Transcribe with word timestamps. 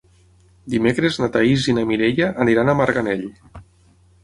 Dimecres 0.73 1.19
na 1.23 1.29
Thaís 1.35 1.67
i 1.73 1.77
na 1.79 1.85
Mireia 1.91 2.31
aniran 2.47 2.75
a 2.75 2.77
Marganell. 2.83 3.25